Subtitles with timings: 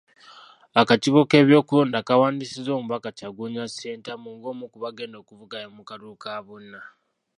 [0.81, 6.79] Akakiiko k'ebyokulonda kawandiisizza Omubaka Kyagulanyi Ssentamu ng'omu ku bagenda okuvuganya mu kalulu ka bonna